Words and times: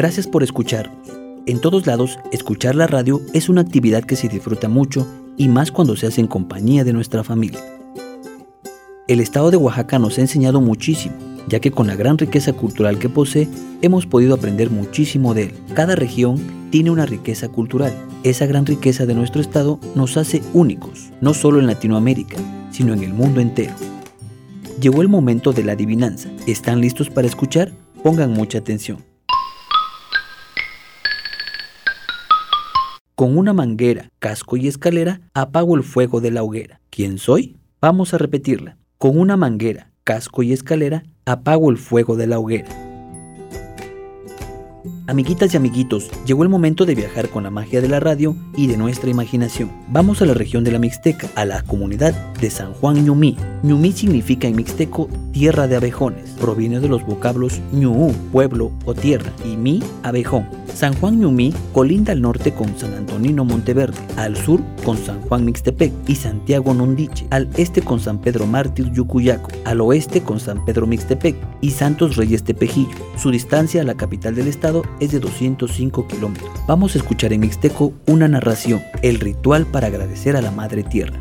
Gracias 0.00 0.26
por 0.26 0.42
escuchar. 0.42 0.90
En 1.44 1.60
todos 1.60 1.86
lados, 1.86 2.18
escuchar 2.32 2.74
la 2.74 2.86
radio 2.86 3.20
es 3.34 3.50
una 3.50 3.60
actividad 3.60 4.02
que 4.02 4.16
se 4.16 4.28
disfruta 4.28 4.66
mucho 4.66 5.06
y 5.36 5.48
más 5.48 5.70
cuando 5.70 5.94
se 5.94 6.06
hace 6.06 6.22
en 6.22 6.26
compañía 6.26 6.84
de 6.84 6.94
nuestra 6.94 7.22
familia. 7.22 7.60
El 9.08 9.20
estado 9.20 9.50
de 9.50 9.58
Oaxaca 9.58 9.98
nos 9.98 10.16
ha 10.16 10.22
enseñado 10.22 10.62
muchísimo, 10.62 11.16
ya 11.48 11.60
que 11.60 11.70
con 11.70 11.86
la 11.86 11.96
gran 11.96 12.16
riqueza 12.16 12.54
cultural 12.54 12.98
que 12.98 13.10
posee, 13.10 13.46
hemos 13.82 14.06
podido 14.06 14.32
aprender 14.32 14.70
muchísimo 14.70 15.34
de 15.34 15.42
él. 15.42 15.54
Cada 15.74 15.96
región 15.96 16.40
tiene 16.70 16.90
una 16.90 17.04
riqueza 17.04 17.50
cultural. 17.50 17.92
Esa 18.22 18.46
gran 18.46 18.64
riqueza 18.64 19.04
de 19.04 19.12
nuestro 19.12 19.42
estado 19.42 19.78
nos 19.94 20.16
hace 20.16 20.40
únicos, 20.54 21.10
no 21.20 21.34
solo 21.34 21.60
en 21.60 21.66
Latinoamérica, 21.66 22.38
sino 22.70 22.94
en 22.94 23.02
el 23.02 23.12
mundo 23.12 23.42
entero. 23.42 23.74
Llegó 24.80 25.02
el 25.02 25.08
momento 25.08 25.52
de 25.52 25.62
la 25.62 25.72
adivinanza. 25.72 26.30
¿Están 26.46 26.80
listos 26.80 27.10
para 27.10 27.26
escuchar? 27.26 27.70
Pongan 28.02 28.32
mucha 28.32 28.56
atención. 28.56 29.09
Con 33.20 33.36
una 33.36 33.52
manguera, 33.52 34.08
casco 34.18 34.56
y 34.56 34.66
escalera, 34.66 35.20
apago 35.34 35.76
el 35.76 35.82
fuego 35.82 36.22
de 36.22 36.30
la 36.30 36.42
hoguera. 36.42 36.80
¿Quién 36.88 37.18
soy? 37.18 37.58
Vamos 37.78 38.14
a 38.14 38.16
repetirla. 38.16 38.78
Con 38.96 39.18
una 39.18 39.36
manguera, 39.36 39.90
casco 40.04 40.42
y 40.42 40.54
escalera, 40.54 41.02
apago 41.26 41.70
el 41.70 41.76
fuego 41.76 42.16
de 42.16 42.26
la 42.26 42.38
hoguera. 42.38 42.70
Amiguitas 45.06 45.52
y 45.52 45.58
amiguitos, 45.58 46.08
llegó 46.24 46.44
el 46.44 46.48
momento 46.48 46.86
de 46.86 46.94
viajar 46.94 47.28
con 47.28 47.42
la 47.42 47.50
magia 47.50 47.82
de 47.82 47.88
la 47.88 48.00
radio 48.00 48.34
y 48.56 48.68
de 48.68 48.78
nuestra 48.78 49.10
imaginación. 49.10 49.70
Vamos 49.88 50.22
a 50.22 50.24
la 50.24 50.32
región 50.32 50.64
de 50.64 50.72
la 50.72 50.78
Mixteca, 50.78 51.28
a 51.34 51.44
la 51.44 51.60
comunidad 51.60 52.14
de 52.40 52.48
San 52.48 52.72
Juan 52.72 53.04
Ñumí. 53.04 53.36
Ñumí 53.62 53.92
significa 53.92 54.48
en 54.48 54.56
mixteco 54.56 55.10
tierra 55.32 55.66
de 55.66 55.76
abejones. 55.76 56.30
Proviene 56.40 56.80
de 56.80 56.88
los 56.88 57.04
vocablos 57.04 57.60
Ñuú, 57.70 58.14
pueblo 58.32 58.72
o 58.86 58.94
tierra, 58.94 59.30
y 59.44 59.58
Mi, 59.58 59.82
abejón. 60.02 60.59
San 60.74 60.94
Juan 60.94 61.20
Ñumí 61.20 61.52
colinda 61.72 62.12
al 62.12 62.22
norte 62.22 62.52
con 62.52 62.76
San 62.78 62.94
Antonino 62.94 63.44
Monteverde, 63.44 63.98
al 64.16 64.36
sur 64.36 64.60
con 64.84 64.96
San 64.96 65.20
Juan 65.22 65.44
Mixtepec 65.44 65.92
y 66.06 66.16
Santiago 66.16 66.74
Nondiche, 66.74 67.26
al 67.30 67.48
este 67.56 67.82
con 67.82 68.00
San 68.00 68.20
Pedro 68.20 68.46
Mártir 68.46 68.90
Yucuyaco, 68.92 69.50
al 69.64 69.80
oeste 69.80 70.22
con 70.22 70.40
San 70.40 70.64
Pedro 70.64 70.86
Mixtepec 70.86 71.36
y 71.60 71.70
Santos 71.70 72.16
Reyes 72.16 72.44
Tepejillo. 72.44 72.96
Su 73.16 73.30
distancia 73.30 73.82
a 73.82 73.84
la 73.84 73.96
capital 73.96 74.34
del 74.34 74.48
estado 74.48 74.82
es 75.00 75.12
de 75.12 75.20
205 75.20 76.06
kilómetros. 76.06 76.50
Vamos 76.66 76.94
a 76.94 76.98
escuchar 76.98 77.32
en 77.32 77.40
Mixteco 77.40 77.92
una 78.06 78.28
narración, 78.28 78.82
el 79.02 79.20
ritual 79.20 79.66
para 79.66 79.88
agradecer 79.88 80.36
a 80.36 80.42
la 80.42 80.50
Madre 80.50 80.82
Tierra. 80.82 81.20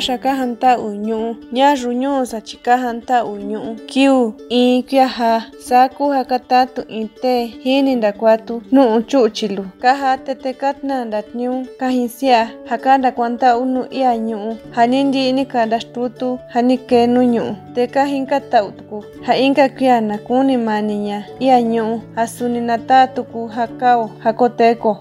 xakajan 0.00 0.38
hanta 0.38 0.78
uu 0.78 0.94
ñu'u 1.06 1.36
ñaxu 1.52 1.90
ñu'u 1.92 2.24
chika 2.44 2.76
ta 3.06 3.18
ñu'u 3.24 3.74
kiu 3.86 4.34
in 4.50 4.82
kuiaja 4.82 5.42
sa 5.58 5.88
kuja 5.88 6.24
katatu 6.24 6.82
in 6.88 7.08
te 7.22 7.48
jini 7.64 7.96
ndakuatu 7.96 8.62
nu'u 8.72 9.02
chu'chilu. 9.10 9.64
Kaja 9.82 10.18
tetekatna 10.18 11.04
ndatniu 11.04 11.66
kajinsia 11.78 12.48
ja 12.70 12.78
ka 12.78 12.98
ndakuanta'u 12.98 13.64
nu 13.64 13.82
iya 13.90 14.16
ñu'u. 14.16 14.56
Ja 14.76 14.86
ni 14.86 15.04
nti'i 15.04 15.32
ni 15.32 15.44
kanta 15.46 15.78
xitutu 15.78 16.38
ja 16.54 16.62
ni 16.62 16.76
kee 16.78 17.06
nu 17.06 17.22
ñu'u. 17.22 17.54
Te 17.74 17.86
kajinkata'u 17.86 18.70
tuku 18.72 19.04
ja 19.26 19.34
inka 19.36 19.68
kuia 19.68 20.00
naku 20.00 20.42
ni 20.42 20.56
maniña 20.56 21.22
iya 21.40 21.60
ñu'u. 21.60 22.00
Ja 22.16 22.26
suni 22.26 22.60
nataa 22.60 23.06
tuku 23.06 23.50
ja 23.56 23.66
kao 23.80 24.10
ja 24.24 24.32
koteko. 24.32 24.96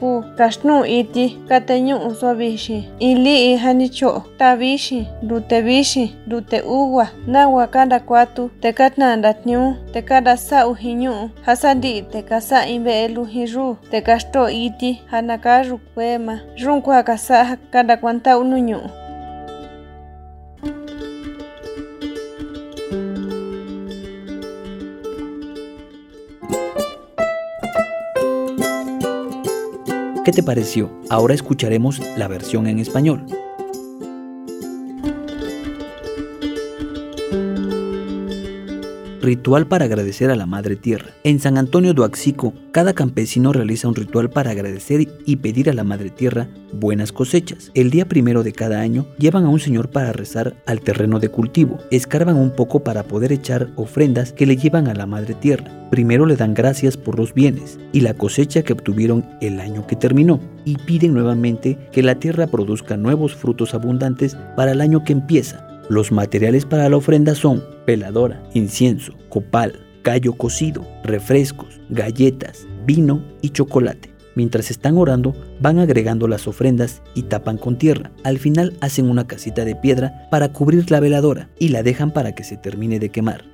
Ku 0.00 0.22
kaxtnuu 0.38 0.84
iti 0.84 1.24
kateñu'u 1.48 2.14
sua 2.14 2.32
ili 2.98 3.52
ihanicho 3.52 4.22
tavixi 4.38 5.06
rutevixi 5.28 6.14
ruteuwa 6.30 7.06
nahua 7.26 7.66
kanakuatu 7.66 8.50
tekatnandatniú 8.60 9.74
tekadasa'u 9.92 10.74
jiñu'u 10.74 11.30
jasanti'i 11.46 12.02
tekasa'a 12.02 12.66
in 12.66 12.84
ve'e 12.84 13.08
luji 13.08 13.40
imbe 13.40 13.42
elu 13.44 14.46
iti 14.50 15.00
ja 15.12 15.22
naká 15.22 15.62
iti 15.62 15.72
ma 15.72 15.78
kwema. 15.94 17.02
Kasa'a 17.04 17.44
ja 17.44 17.56
kanda 17.70 17.96
kwanta 17.96 18.38
ununyu. 18.38 18.80
¿Qué 30.30 30.36
te 30.36 30.42
pareció? 30.44 30.92
Ahora 31.08 31.34
escucharemos 31.34 32.00
la 32.16 32.28
versión 32.28 32.68
en 32.68 32.78
español. 32.78 33.26
Ritual 39.22 39.66
para 39.66 39.84
agradecer 39.84 40.30
a 40.30 40.36
la 40.36 40.46
Madre 40.46 40.76
Tierra. 40.76 41.10
En 41.24 41.40
San 41.40 41.58
Antonio 41.58 41.92
do 41.92 42.04
Axico, 42.04 42.54
cada 42.72 42.94
campesino 42.94 43.52
realiza 43.52 43.86
un 43.86 43.94
ritual 43.94 44.30
para 44.30 44.52
agradecer 44.52 45.06
y 45.26 45.36
pedir 45.36 45.68
a 45.68 45.74
la 45.74 45.84
Madre 45.84 46.08
Tierra 46.08 46.48
buenas 46.72 47.12
cosechas. 47.12 47.70
El 47.74 47.90
día 47.90 48.08
primero 48.08 48.42
de 48.42 48.54
cada 48.54 48.80
año 48.80 49.04
llevan 49.18 49.44
a 49.44 49.50
un 49.50 49.60
señor 49.60 49.90
para 49.90 50.14
rezar 50.14 50.54
al 50.64 50.80
terreno 50.80 51.20
de 51.20 51.28
cultivo. 51.28 51.76
Escarban 51.90 52.36
un 52.36 52.56
poco 52.56 52.82
para 52.82 53.02
poder 53.02 53.30
echar 53.30 53.68
ofrendas 53.76 54.32
que 54.32 54.46
le 54.46 54.56
llevan 54.56 54.88
a 54.88 54.94
la 54.94 55.04
Madre 55.04 55.34
Tierra. 55.34 55.70
Primero 55.90 56.24
le 56.24 56.36
dan 56.36 56.54
gracias 56.54 56.96
por 56.96 57.18
los 57.18 57.34
bienes 57.34 57.78
y 57.92 58.00
la 58.00 58.14
cosecha 58.14 58.62
que 58.62 58.72
obtuvieron 58.72 59.26
el 59.42 59.60
año 59.60 59.86
que 59.86 59.96
terminó 59.96 60.40
y 60.64 60.78
piden 60.78 61.12
nuevamente 61.12 61.76
que 61.92 62.02
la 62.02 62.14
tierra 62.14 62.46
produzca 62.46 62.96
nuevos 62.96 63.34
frutos 63.34 63.74
abundantes 63.74 64.34
para 64.56 64.72
el 64.72 64.80
año 64.80 65.04
que 65.04 65.12
empieza. 65.12 65.69
Los 65.90 66.12
materiales 66.12 66.66
para 66.66 66.88
la 66.88 66.96
ofrenda 66.96 67.34
son 67.34 67.64
peladora, 67.84 68.40
incienso, 68.54 69.12
copal, 69.28 69.84
callo 70.02 70.34
cocido, 70.34 70.86
refrescos, 71.02 71.80
galletas, 71.88 72.68
vino 72.86 73.24
y 73.42 73.48
chocolate. 73.48 74.14
Mientras 74.36 74.70
están 74.70 74.96
orando, 74.96 75.34
van 75.58 75.80
agregando 75.80 76.28
las 76.28 76.46
ofrendas 76.46 77.02
y 77.16 77.24
tapan 77.24 77.58
con 77.58 77.76
tierra. 77.76 78.12
Al 78.22 78.38
final 78.38 78.76
hacen 78.80 79.10
una 79.10 79.26
casita 79.26 79.64
de 79.64 79.74
piedra 79.74 80.28
para 80.30 80.52
cubrir 80.52 80.88
la 80.92 81.00
veladora 81.00 81.48
y 81.58 81.70
la 81.70 81.82
dejan 81.82 82.12
para 82.12 82.36
que 82.36 82.44
se 82.44 82.56
termine 82.56 83.00
de 83.00 83.08
quemar. 83.08 83.49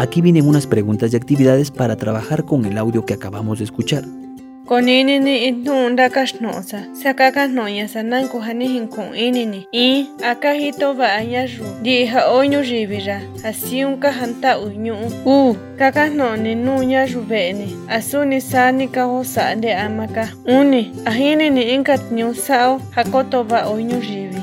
Aquí 0.00 0.22
vienen 0.22 0.48
unas 0.48 0.66
preguntas 0.66 1.12
y 1.12 1.16
actividades 1.16 1.70
para 1.70 1.94
trabajar 1.94 2.46
con 2.46 2.64
el 2.64 2.78
audio 2.78 3.04
que 3.04 3.12
acabamos 3.12 3.58
de 3.58 3.64
escuchar. 3.64 4.02
Sakaka 7.02 7.44
i 9.72 10.08
akahito 10.24 10.96
ayaru, 11.02 11.64
di 11.82 12.06
ha 12.06 12.30
oñu 12.32 12.62
ribira, 12.62 13.20
asiun 13.44 14.00
uñu, 14.00 14.94
u, 15.26 15.54
rubene, 17.12 17.68
asuni 17.86 18.40
sani 18.40 18.88
de 19.60 19.74
amaka, 19.74 20.34
hakoto 22.96 23.46
oñu 23.68 24.00
ribi. 24.00 24.42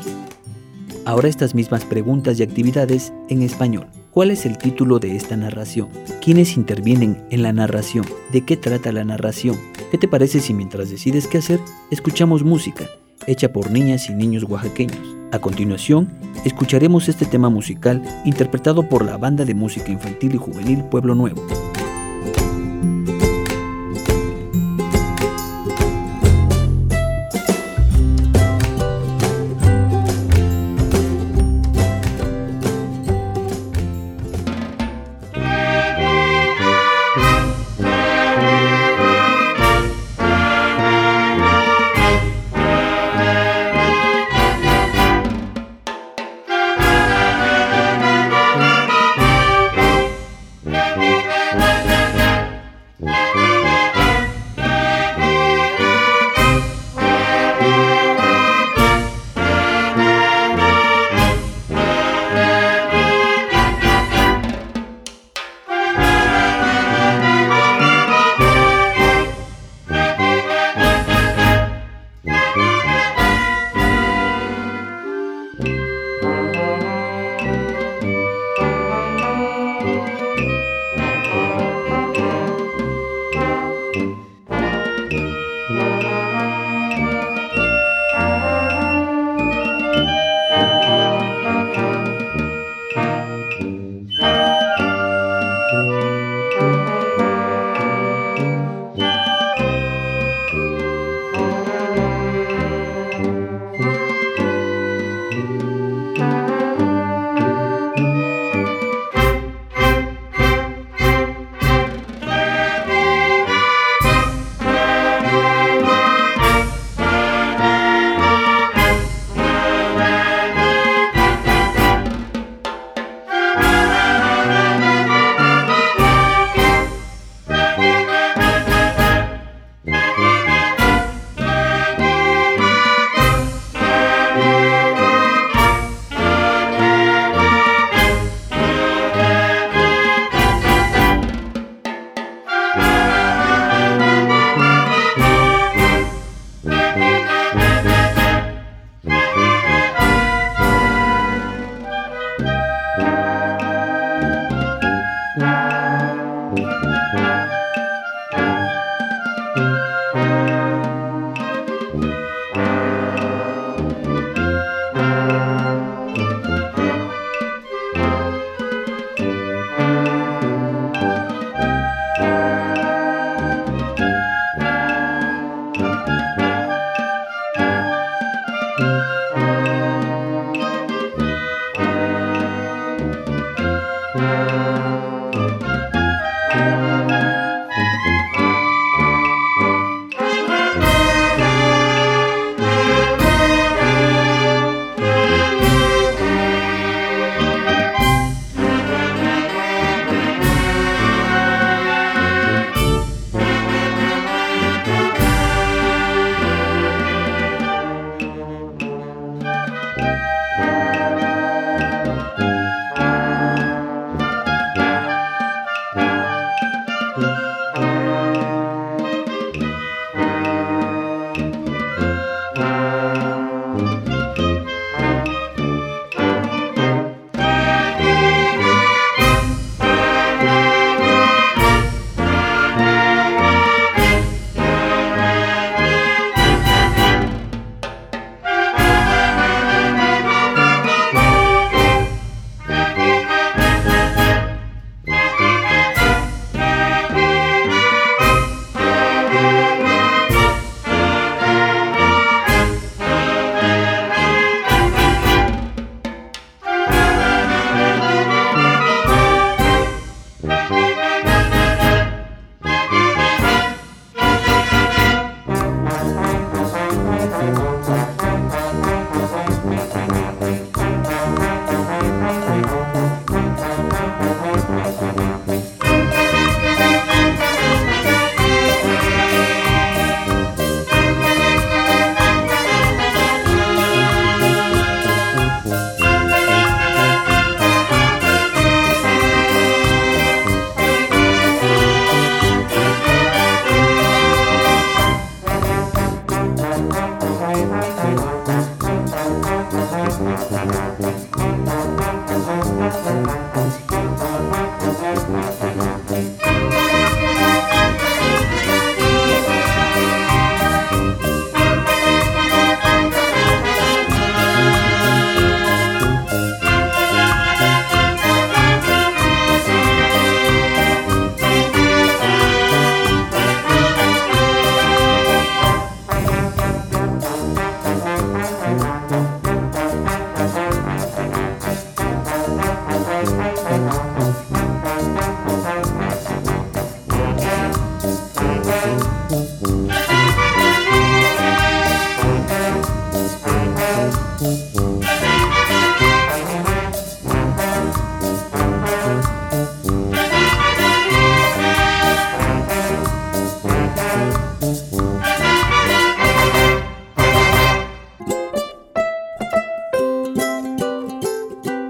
Ahora 1.06 1.28
estas 1.28 1.56
mismas 1.56 1.84
preguntas 1.84 2.40
y 2.40 2.44
actividades 2.44 3.12
en 3.30 3.42
español. 3.42 3.97
¿Cuál 4.18 4.32
es 4.32 4.48
el 4.48 4.58
título 4.58 4.98
de 4.98 5.16
esta 5.16 5.38
narración? 5.38 5.90
¿Quiénes 6.24 6.58
intervienen 6.58 7.24
en 7.30 7.44
la 7.44 7.54
narración? 7.54 8.04
¿De 8.32 8.42
qué 8.42 8.58
trata 8.58 8.92
la 8.92 9.04
narración? 9.04 9.56
¿Qué 9.92 10.00
te 10.00 10.08
parece 10.08 10.40
si 10.40 10.56
mientras 10.56 10.90
decides 10.90 11.28
qué 11.28 11.38
hacer, 11.38 11.60
escuchamos 11.92 12.42
música 12.42 12.90
hecha 13.28 13.54
por 13.54 13.70
niñas 13.70 14.10
y 14.10 14.16
niños 14.16 14.44
oaxaqueños? 14.46 14.98
A 15.32 15.38
continuación, 15.38 16.10
escucharemos 16.46 17.10
este 17.10 17.28
tema 17.28 17.52
musical 17.52 18.02
interpretado 18.26 18.90
por 18.90 19.06
la 19.06 19.18
banda 19.18 19.46
de 19.46 19.54
música 19.54 19.92
infantil 19.92 20.34
y 20.34 20.38
juvenil 20.38 20.84
Pueblo 20.86 21.14
Nuevo. 21.14 21.46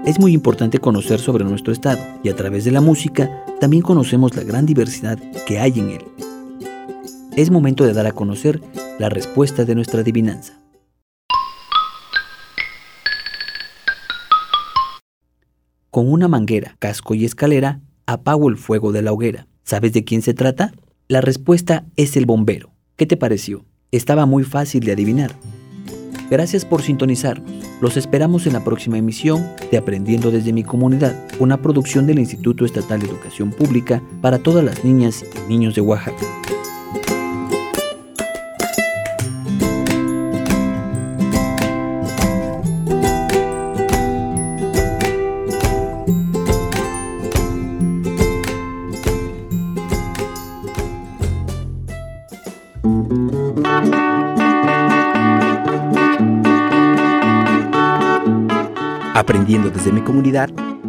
Es 0.08 0.18
muy 0.18 0.32
importante 0.32 0.78
conocer 0.78 1.20
sobre 1.20 1.44
nuestro 1.44 1.70
estado 1.70 2.02
y 2.22 2.30
a 2.30 2.34
través 2.34 2.64
de 2.64 2.70
la 2.70 2.80
música 2.80 3.44
también 3.60 3.82
conocemos 3.82 4.34
la 4.34 4.42
gran 4.42 4.64
diversidad 4.64 5.18
que 5.46 5.58
hay 5.58 5.78
en 5.78 5.90
él. 5.90 6.02
Es 7.36 7.50
momento 7.50 7.84
de 7.84 7.92
dar 7.92 8.06
a 8.06 8.12
conocer 8.12 8.62
la 8.98 9.10
respuesta 9.10 9.66
de 9.66 9.74
nuestra 9.74 10.00
adivinanza. 10.00 10.58
Con 15.90 16.10
una 16.10 16.26
manguera, 16.26 16.74
casco 16.78 17.12
y 17.12 17.26
escalera, 17.26 17.82
apago 18.06 18.48
el 18.48 18.56
fuego 18.56 18.92
de 18.92 19.02
la 19.02 19.12
hoguera. 19.12 19.46
¿Sabes 19.62 19.92
de 19.92 20.04
quién 20.04 20.22
se 20.22 20.32
trata? 20.32 20.72
La 21.08 21.20
respuesta 21.20 21.84
es 21.96 22.16
el 22.16 22.24
bombero. 22.24 22.70
¿Qué 22.96 23.04
te 23.04 23.18
pareció? 23.18 23.66
Estaba 23.92 24.24
muy 24.24 24.44
fácil 24.44 24.84
de 24.84 24.92
adivinar. 24.92 25.32
Gracias 26.30 26.64
por 26.64 26.82
sintonizarnos. 26.82 27.50
Los 27.80 27.96
esperamos 27.96 28.46
en 28.46 28.52
la 28.52 28.64
próxima 28.64 28.98
emisión 28.98 29.46
de 29.70 29.78
Aprendiendo 29.78 30.30
desde 30.30 30.52
mi 30.52 30.64
comunidad, 30.64 31.16
una 31.38 31.56
producción 31.56 32.06
del 32.06 32.18
Instituto 32.18 32.64
Estatal 32.64 33.00
de 33.00 33.06
Educación 33.06 33.50
Pública 33.50 34.02
para 34.20 34.38
todas 34.38 34.64
las 34.64 34.84
niñas 34.84 35.24
y 35.46 35.48
niños 35.48 35.74
de 35.74 35.80
Oaxaca. 35.80 36.26
Aprendiendo 59.28 59.68
desde 59.68 59.92
mi 59.92 60.00
comunidad 60.00 60.48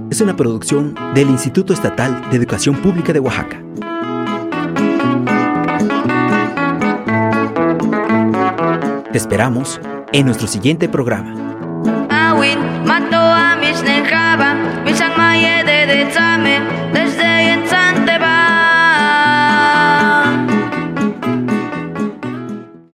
es 0.10 0.22
una 0.22 0.34
producción 0.34 0.96
del 1.14 1.30
Instituto 1.30 1.74
Estatal 1.74 2.30
de 2.30 2.38
Educación 2.38 2.78
Pública 2.78 3.12
de 3.12 3.20
Oaxaca. 3.20 3.62
Te 9.12 9.18
esperamos 9.18 9.82
en 10.14 10.26
nuestro 10.26 10.48
siguiente 10.48 10.88
programa. 10.88 11.49